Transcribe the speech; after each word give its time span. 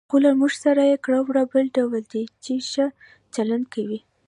خو 0.09 0.15
له 0.25 0.31
موږ 0.39 0.53
سره 0.63 0.81
یې 0.89 0.97
کړه 1.05 1.19
وړه 1.27 1.43
بل 1.51 1.65
ډول 1.77 2.03
دي، 2.13 2.23
چې 2.43 2.53
ښه 2.69 2.85
چلند 3.33 3.65
کوي. 3.73 3.99